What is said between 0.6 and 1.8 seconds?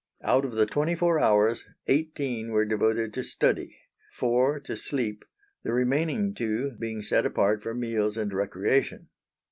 twenty four hours,